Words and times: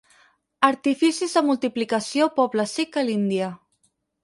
Artificis 0.67 1.35
de 1.39 1.43
multiplicació 1.51 2.31
poble 2.41 2.67
sikh 2.73 3.01
a 3.03 3.07
l'Índia. 3.11 3.55